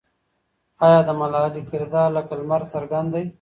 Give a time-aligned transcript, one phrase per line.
[0.85, 3.25] آیا د ملالۍ کردار لکه لمر څرګند دی؟